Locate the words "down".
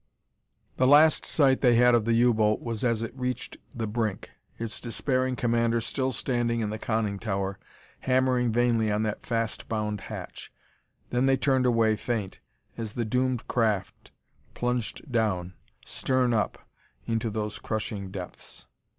15.11-15.53